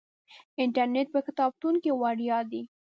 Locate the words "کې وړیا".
1.83-2.39